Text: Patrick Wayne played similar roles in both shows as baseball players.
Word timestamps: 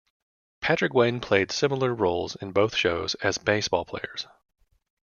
Patrick 0.61 0.95
Wayne 0.95 1.19
played 1.19 1.51
similar 1.51 1.93
roles 1.93 2.35
in 2.35 2.53
both 2.53 2.73
shows 2.75 3.13
as 3.21 3.37
baseball 3.37 3.85
players. 3.85 4.25